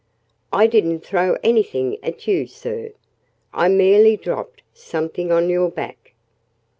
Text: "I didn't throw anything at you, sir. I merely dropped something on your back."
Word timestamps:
"I 0.51 0.65
didn't 0.65 1.01
throw 1.01 1.37
anything 1.43 1.99
at 2.03 2.25
you, 2.27 2.47
sir. 2.47 2.91
I 3.53 3.67
merely 3.67 4.17
dropped 4.17 4.63
something 4.73 5.31
on 5.31 5.47
your 5.47 5.69
back." 5.69 6.15